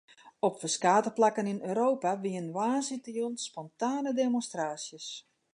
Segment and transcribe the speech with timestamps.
[0.45, 5.07] Op ferskate plakken yn Europa wiene woansdeitejûn spontane demonstraasjes.